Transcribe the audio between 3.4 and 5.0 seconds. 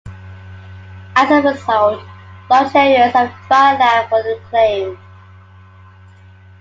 dry land were reclaimed.